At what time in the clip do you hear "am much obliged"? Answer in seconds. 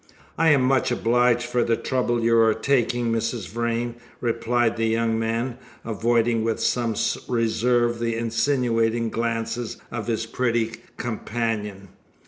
0.49-1.43